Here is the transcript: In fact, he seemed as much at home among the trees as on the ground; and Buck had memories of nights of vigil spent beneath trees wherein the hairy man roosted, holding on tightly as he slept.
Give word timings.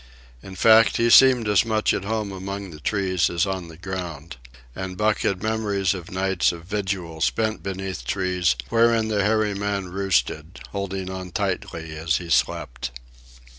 In 0.41 0.55
fact, 0.55 0.97
he 0.97 1.11
seemed 1.11 1.47
as 1.47 1.63
much 1.63 1.93
at 1.93 2.05
home 2.05 2.31
among 2.31 2.71
the 2.71 2.79
trees 2.79 3.29
as 3.29 3.45
on 3.45 3.67
the 3.67 3.77
ground; 3.77 4.37
and 4.75 4.97
Buck 4.97 5.19
had 5.19 5.43
memories 5.43 5.93
of 5.93 6.09
nights 6.09 6.51
of 6.51 6.65
vigil 6.65 7.21
spent 7.21 7.61
beneath 7.61 8.03
trees 8.03 8.55
wherein 8.69 9.09
the 9.09 9.23
hairy 9.23 9.53
man 9.53 9.89
roosted, 9.89 10.59
holding 10.71 11.11
on 11.11 11.29
tightly 11.29 11.95
as 11.95 12.17
he 12.17 12.31
slept. 12.31 12.89